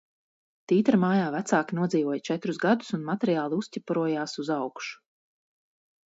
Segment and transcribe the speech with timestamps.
[0.71, 4.97] Tītarmājā vecāki nodzīvoja četrus gadus un materiāli uzķeparojās uz augšu.